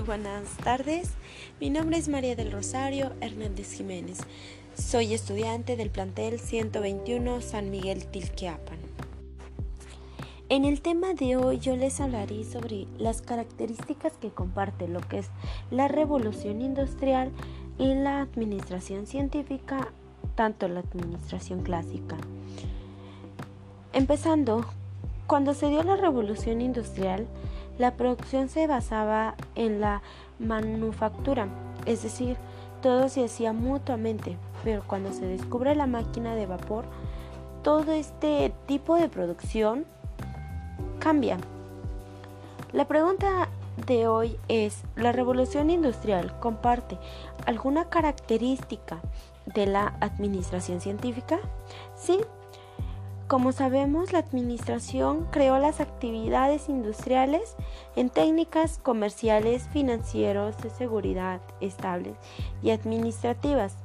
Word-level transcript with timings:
buenas 0.06 0.56
tardes. 0.58 1.10
Mi 1.60 1.70
nombre 1.70 1.98
es 1.98 2.08
María 2.08 2.36
del 2.36 2.52
Rosario 2.52 3.12
Hernández 3.20 3.72
Jiménez. 3.72 4.18
Soy 4.74 5.14
estudiante 5.14 5.76
del 5.76 5.90
plantel 5.90 6.38
121 6.38 7.40
San 7.40 7.70
Miguel 7.70 8.06
Tilqueapan. 8.06 8.78
En 10.48 10.64
el 10.64 10.80
tema 10.80 11.14
de 11.14 11.36
hoy 11.36 11.58
yo 11.58 11.76
les 11.76 12.00
hablaré 12.00 12.44
sobre 12.44 12.86
las 12.98 13.22
características 13.22 14.14
que 14.14 14.30
comparte 14.30 14.88
lo 14.88 15.00
que 15.00 15.18
es 15.18 15.28
la 15.70 15.86
revolución 15.86 16.60
industrial 16.62 17.30
y 17.78 17.94
la 17.94 18.22
administración 18.22 19.06
científica, 19.06 19.88
tanto 20.34 20.68
la 20.68 20.80
administración 20.80 21.62
clásica. 21.62 22.16
Empezando, 23.92 24.66
cuando 25.26 25.54
se 25.54 25.68
dio 25.68 25.82
la 25.82 25.96
revolución 25.96 26.60
industrial, 26.60 27.26
la 27.80 27.92
producción 27.92 28.50
se 28.50 28.66
basaba 28.66 29.34
en 29.54 29.80
la 29.80 30.02
manufactura, 30.38 31.48
es 31.86 32.02
decir, 32.02 32.36
todo 32.82 33.08
se 33.08 33.24
hacía 33.24 33.54
mutuamente, 33.54 34.36
pero 34.62 34.82
cuando 34.86 35.14
se 35.14 35.24
descubre 35.26 35.74
la 35.74 35.86
máquina 35.86 36.34
de 36.34 36.44
vapor, 36.44 36.84
todo 37.62 37.92
este 37.92 38.52
tipo 38.66 38.96
de 38.96 39.08
producción 39.08 39.86
cambia. 40.98 41.38
La 42.72 42.86
pregunta 42.86 43.48
de 43.86 44.06
hoy 44.08 44.36
es, 44.48 44.82
¿la 44.94 45.12
revolución 45.12 45.70
industrial 45.70 46.38
comparte 46.38 46.98
alguna 47.46 47.86
característica 47.86 49.00
de 49.46 49.64
la 49.64 49.94
administración 50.00 50.82
científica? 50.82 51.38
Sí, 51.96 52.20
como 53.30 53.52
sabemos, 53.52 54.12
la 54.12 54.18
Administración 54.18 55.24
creó 55.30 55.56
las 55.60 55.78
actividades 55.78 56.68
industriales 56.68 57.54
en 57.94 58.10
técnicas 58.10 58.80
comerciales, 58.82 59.68
financieros, 59.72 60.58
de 60.58 60.68
seguridad, 60.68 61.40
estables 61.60 62.16
y 62.60 62.70
administrativas. 62.70 63.76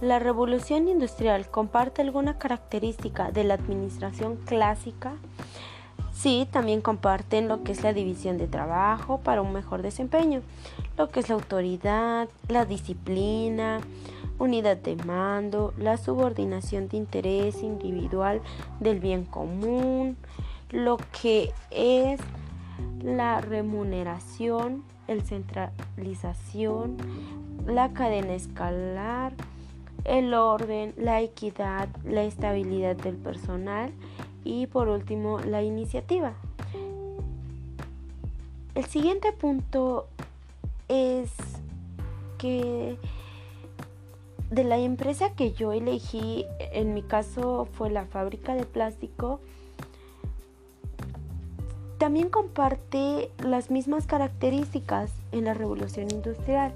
La 0.00 0.18
revolución 0.18 0.88
industrial 0.88 1.48
comparte 1.48 2.02
alguna 2.02 2.36
característica 2.36 3.30
de 3.30 3.44
la 3.44 3.54
administración 3.54 4.34
clásica. 4.34 5.12
Sí, 6.20 6.46
también 6.50 6.82
comparten 6.82 7.48
lo 7.48 7.62
que 7.62 7.72
es 7.72 7.82
la 7.82 7.94
división 7.94 8.36
de 8.36 8.46
trabajo 8.46 9.20
para 9.20 9.40
un 9.40 9.54
mejor 9.54 9.80
desempeño, 9.80 10.42
lo 10.98 11.08
que 11.08 11.20
es 11.20 11.30
la 11.30 11.36
autoridad, 11.36 12.28
la 12.46 12.66
disciplina, 12.66 13.80
unidad 14.38 14.76
de 14.76 14.96
mando, 14.96 15.72
la 15.78 15.96
subordinación 15.96 16.88
de 16.88 16.98
interés 16.98 17.62
individual 17.62 18.42
del 18.80 19.00
bien 19.00 19.24
común, 19.24 20.18
lo 20.68 20.98
que 21.22 21.54
es 21.70 22.20
la 23.02 23.40
remuneración, 23.40 24.84
el 25.08 25.22
centralización, 25.22 26.98
la 27.64 27.94
cadena 27.94 28.34
escalar, 28.34 29.32
el 30.04 30.34
orden, 30.34 30.92
la 30.98 31.22
equidad, 31.22 31.88
la 32.04 32.24
estabilidad 32.24 32.96
del 32.96 33.16
personal 33.16 33.90
y 34.44 34.66
por 34.66 34.88
último 34.88 35.38
la 35.40 35.62
iniciativa. 35.62 36.34
El 38.74 38.84
siguiente 38.84 39.32
punto 39.32 40.06
es 40.88 41.30
que 42.38 42.96
de 44.50 44.64
la 44.64 44.78
empresa 44.78 45.30
que 45.34 45.52
yo 45.52 45.72
elegí, 45.72 46.44
en 46.58 46.94
mi 46.94 47.02
caso 47.02 47.68
fue 47.72 47.90
la 47.90 48.06
fábrica 48.06 48.54
de 48.54 48.64
plástico, 48.64 49.40
también 51.98 52.30
comparte 52.30 53.30
las 53.44 53.70
mismas 53.70 54.06
características 54.06 55.12
en 55.32 55.44
la 55.44 55.54
revolución 55.54 56.10
industrial, 56.10 56.72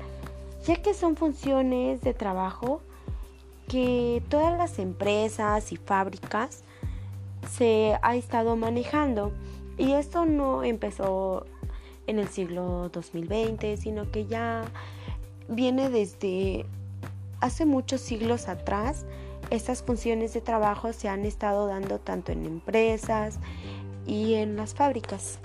ya 0.66 0.76
que 0.76 0.94
son 0.94 1.16
funciones 1.16 2.02
de 2.02 2.14
trabajo 2.14 2.80
que 3.68 4.22
todas 4.28 4.56
las 4.56 4.78
empresas 4.78 5.72
y 5.72 5.76
fábricas 5.76 6.62
se 7.50 7.98
ha 8.02 8.16
estado 8.16 8.56
manejando. 8.56 9.32
Y 9.76 9.92
esto 9.92 10.24
no 10.24 10.62
empezó 10.62 11.46
en 12.06 12.18
el 12.18 12.28
siglo 12.28 12.90
2020, 12.90 13.76
sino 13.76 14.10
que 14.10 14.26
ya 14.26 14.64
viene 15.48 15.90
desde 15.90 16.66
hace 17.40 17.66
muchos 17.66 18.00
siglos 18.00 18.48
atrás, 18.48 19.04
estas 19.50 19.82
funciones 19.82 20.32
de 20.32 20.40
trabajo 20.40 20.92
se 20.92 21.08
han 21.08 21.24
estado 21.24 21.66
dando 21.66 21.98
tanto 21.98 22.32
en 22.32 22.46
empresas 22.46 23.38
y 24.06 24.34
en 24.34 24.56
las 24.56 24.74
fábricas. 24.74 25.38